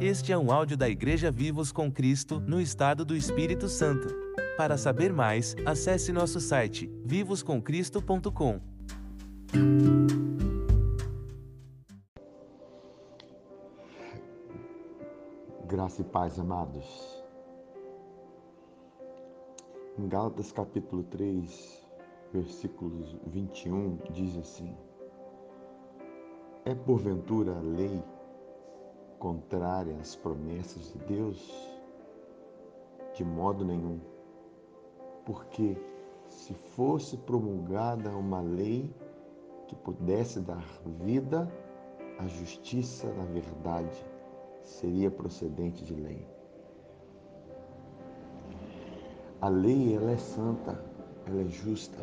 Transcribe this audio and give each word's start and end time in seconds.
Este 0.00 0.32
é 0.32 0.38
um 0.38 0.50
áudio 0.50 0.76
da 0.76 0.88
Igreja 0.88 1.30
Vivos 1.30 1.70
com 1.70 1.92
Cristo, 1.92 2.40
no 2.40 2.60
estado 2.60 3.04
do 3.04 3.14
Espírito 3.14 3.68
Santo. 3.68 4.08
Para 4.56 4.76
saber 4.76 5.12
mais, 5.12 5.54
acesse 5.64 6.10
nosso 6.10 6.40
site 6.40 6.90
vivoscomcristo.com. 7.04 8.60
Graça 15.66 16.00
e 16.00 16.04
paz, 16.04 16.38
amados. 16.38 17.22
Em 19.98 20.08
Gálatas 20.08 20.50
capítulo 20.50 21.04
3, 21.04 21.79
versículos 22.32 23.16
21, 23.26 23.96
diz 24.12 24.36
assim: 24.36 24.76
É 26.64 26.74
porventura 26.74 27.56
a 27.56 27.60
lei 27.60 28.02
contrária 29.18 29.96
às 30.00 30.16
promessas 30.16 30.92
de 30.92 30.98
Deus? 31.00 31.78
De 33.14 33.24
modo 33.24 33.64
nenhum. 33.64 34.00
Porque 35.24 35.76
se 36.28 36.54
fosse 36.54 37.16
promulgada 37.16 38.16
uma 38.16 38.40
lei 38.40 38.94
que 39.66 39.74
pudesse 39.74 40.40
dar 40.40 40.64
vida, 41.04 41.50
a 42.18 42.26
justiça, 42.26 43.12
na 43.14 43.24
verdade, 43.24 44.04
seria 44.62 45.10
procedente 45.10 45.84
de 45.84 45.94
lei. 45.94 46.26
A 49.40 49.48
lei, 49.48 49.96
ela 49.96 50.10
é 50.12 50.16
santa, 50.18 50.84
ela 51.26 51.40
é 51.40 51.46
justa, 51.46 51.98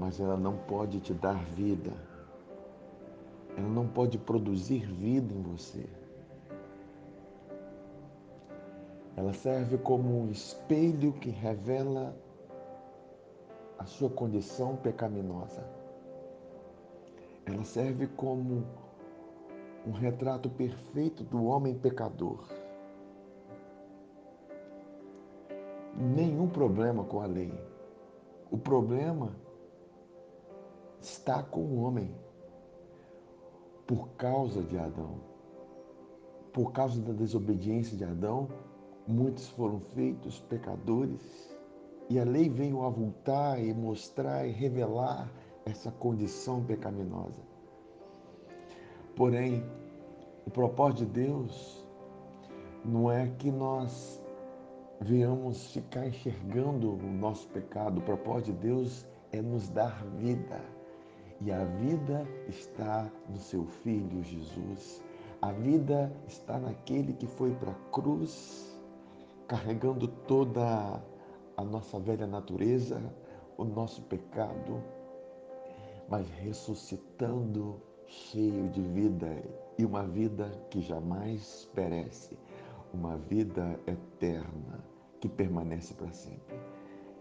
mas 0.00 0.18
ela 0.18 0.36
não 0.36 0.56
pode 0.56 0.98
te 0.98 1.14
dar 1.14 1.44
vida 1.44 1.92
ela 3.56 3.68
não 3.68 3.86
pode 3.86 4.18
produzir 4.18 4.86
vida 4.86 5.34
em 5.34 5.42
você. 5.42 5.86
Ela 9.16 9.32
serve 9.32 9.76
como 9.78 10.22
um 10.22 10.30
espelho 10.30 11.12
que 11.12 11.30
revela 11.30 12.16
a 13.78 13.84
sua 13.84 14.08
condição 14.08 14.76
pecaminosa. 14.76 15.62
Ela 17.44 17.64
serve 17.64 18.06
como 18.06 18.64
um 19.86 19.92
retrato 19.92 20.48
perfeito 20.48 21.24
do 21.24 21.44
homem 21.44 21.74
pecador. 21.74 22.48
Nenhum 25.94 26.48
problema 26.48 27.04
com 27.04 27.20
a 27.20 27.26
lei. 27.26 27.52
O 28.50 28.56
problema 28.56 29.32
está 31.00 31.42
com 31.42 31.60
o 31.60 31.82
homem 31.82 32.14
por 33.86 34.08
causa 34.10 34.62
de 34.62 34.78
Adão. 34.78 35.20
Por 36.52 36.72
causa 36.72 37.00
da 37.00 37.12
desobediência 37.12 37.96
de 37.96 38.04
Adão, 38.04 38.48
muitos 39.06 39.48
foram 39.50 39.80
feitos 39.80 40.40
pecadores 40.40 41.56
e 42.08 42.18
a 42.18 42.24
lei 42.24 42.48
veio 42.48 42.84
avultar 42.84 43.62
e 43.62 43.72
mostrar 43.72 44.46
e 44.46 44.50
revelar 44.50 45.30
essa 45.64 45.90
condição 45.92 46.64
pecaminosa. 46.64 47.42
Porém, 49.16 49.64
o 50.46 50.50
propósito 50.50 51.06
de 51.06 51.24
Deus 51.24 51.86
não 52.84 53.10
é 53.10 53.28
que 53.38 53.50
nós 53.50 54.20
venhamos 55.00 55.72
ficar 55.72 56.06
enxergando 56.06 56.94
o 56.94 57.12
nosso 57.12 57.48
pecado. 57.48 57.98
O 57.98 58.02
propósito 58.02 58.52
de 58.52 58.58
Deus 58.58 59.06
é 59.32 59.40
nos 59.40 59.68
dar 59.68 60.04
vida 60.16 60.60
e 61.40 61.50
a 61.50 61.64
vida 61.64 62.26
está 62.48 63.10
no 63.28 63.38
seu 63.38 63.64
Filho 63.64 64.22
Jesus. 64.22 65.02
A 65.40 65.52
vida 65.52 66.12
está 66.26 66.58
naquele 66.58 67.14
que 67.14 67.26
foi 67.26 67.54
para 67.54 67.70
a 67.70 67.90
cruz, 67.90 68.78
carregando 69.48 70.06
toda 70.06 71.02
a 71.56 71.64
nossa 71.64 71.98
velha 71.98 72.26
natureza, 72.26 73.00
o 73.56 73.64
nosso 73.64 74.02
pecado, 74.02 74.82
mas 76.10 76.28
ressuscitando 76.28 77.80
cheio 78.06 78.68
de 78.68 78.82
vida 78.82 79.42
e 79.78 79.84
uma 79.84 80.06
vida 80.06 80.50
que 80.68 80.82
jamais 80.82 81.70
perece, 81.74 82.36
uma 82.92 83.16
vida 83.16 83.80
eterna 83.86 84.84
que 85.20 85.28
permanece 85.28 85.94
para 85.94 86.12
sempre. 86.12 86.58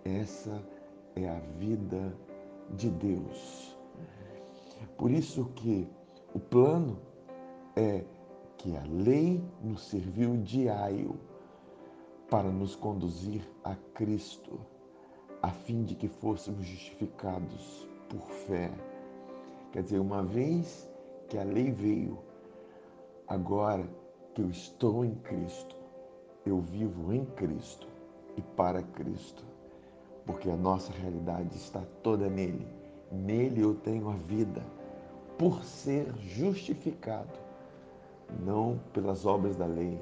Essa 0.03 0.61
é 1.15 1.29
a 1.29 1.39
vida 1.57 2.13
de 2.75 2.89
Deus 2.89 3.78
por 4.99 5.11
isso 5.11 5.45
que 5.55 5.87
o 6.33 6.39
plano 6.39 6.99
é 7.73 8.03
que 8.57 8.75
a 8.75 8.83
lei 8.83 9.41
nos 9.63 9.87
serviu 9.87 10.35
de 10.35 10.67
aio 10.67 11.17
para 12.29 12.51
nos 12.51 12.75
conduzir 12.75 13.49
a 13.63 13.75
Cristo, 13.93 14.59
a 15.41 15.49
fim 15.49 15.83
de 15.83 15.95
que 15.95 16.09
fôssemos 16.09 16.65
justificados 16.65 17.87
por 18.09 18.29
fé. 18.29 18.69
Quer 19.71 19.83
dizer, 19.83 19.99
uma 19.99 20.21
vez 20.21 20.89
que 21.29 21.37
a 21.37 21.43
lei 21.43 21.71
veio, 21.71 22.19
agora 23.25 23.89
que 24.35 24.41
eu 24.41 24.49
estou 24.49 25.05
em 25.05 25.15
Cristo, 25.15 25.77
eu 26.45 26.59
vivo 26.59 27.13
em 27.13 27.23
Cristo 27.23 27.87
e 28.35 28.41
para 28.41 28.83
Cristo, 28.83 29.45
porque 30.25 30.49
a 30.49 30.57
nossa 30.57 30.91
realidade 30.91 31.55
está 31.55 31.81
toda 32.03 32.29
nele 32.29 32.67
Nele 33.11 33.61
eu 33.61 33.73
tenho 33.73 34.09
a 34.09 34.15
vida, 34.15 34.63
por 35.35 35.63
ser 35.63 36.13
justificado, 36.19 37.39
não 38.45 38.79
pelas 38.93 39.25
obras 39.25 39.55
da 39.55 39.65
lei, 39.65 39.99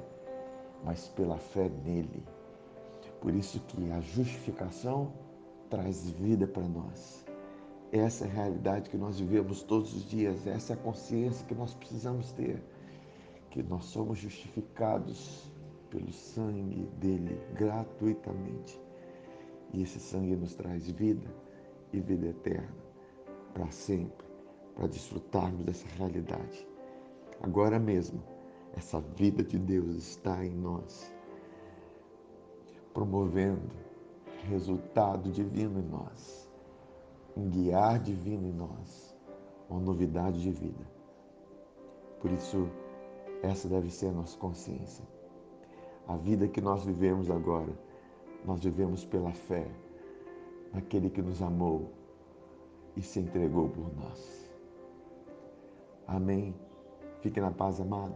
mas 0.84 1.08
pela 1.10 1.38
fé 1.38 1.70
nele. 1.86 2.22
Por 3.22 3.34
isso 3.34 3.62
que 3.62 3.92
a 3.92 4.02
justificação 4.02 5.14
traz 5.70 6.10
vida 6.10 6.46
para 6.46 6.68
nós. 6.68 7.26
Essa 7.94 8.26
é 8.26 8.28
a 8.28 8.34
realidade 8.34 8.90
que 8.90 8.98
nós 8.98 9.20
vivemos 9.20 9.64
todos 9.64 9.94
os 9.94 10.10
dias, 10.10 10.46
essa 10.46 10.74
é 10.74 10.76
a 10.76 10.80
consciência 10.80 11.46
que 11.46 11.56
nós 11.56 11.74
precisamos 11.74 12.34
ter, 12.34 12.62
que 13.50 13.64
nós 13.64 13.86
somos 13.86 14.18
justificados 14.18 15.50
pelo 15.90 16.12
sangue 16.12 16.90
dele 17.00 17.40
gratuitamente. 17.54 18.78
E 19.74 19.82
esse 19.82 20.00
sangue 20.00 20.36
nos 20.36 20.56
traz 20.56 20.90
vida 20.90 21.30
e 21.94 22.02
vida 22.02 22.28
eterna 22.28 22.87
para 23.58 23.72
sempre, 23.72 24.24
para 24.76 24.86
desfrutarmos 24.86 25.66
dessa 25.66 25.88
realidade. 25.98 26.68
Agora 27.42 27.80
mesmo, 27.80 28.22
essa 28.76 29.00
vida 29.00 29.44
de 29.44 29.58
Deus 29.58 29.96
está 29.96 30.46
em 30.46 30.54
nós, 30.54 31.12
promovendo 32.94 33.76
resultado 34.48 35.32
divino 35.32 35.80
em 35.80 35.88
nós, 35.88 36.48
um 37.36 37.50
guiar 37.50 38.00
divino 38.00 38.48
em 38.48 38.54
nós, 38.54 39.16
uma 39.68 39.80
novidade 39.80 40.40
de 40.40 40.52
vida. 40.52 40.88
Por 42.22 42.32
isso, 42.32 42.70
essa 43.42 43.68
deve 43.68 43.90
ser 43.90 44.10
a 44.10 44.12
nossa 44.12 44.38
consciência. 44.38 45.04
A 46.08 46.16
vida 46.16 46.48
que 46.48 46.62
nós 46.62 46.84
vivemos 46.84 47.32
agora, 47.32 47.74
nós 48.46 48.64
vivemos 48.64 49.04
pela 49.04 49.32
fé 49.32 49.68
naquele 50.72 51.10
que 51.10 51.24
nos 51.24 51.42
amou 51.42 51.92
e 52.98 53.02
se 53.02 53.20
entregou 53.20 53.70
por 53.70 53.96
nós. 53.96 54.52
Amém. 56.08 56.56
Fique 57.22 57.40
na 57.40 57.52
paz, 57.52 57.80
amado. 57.80 58.16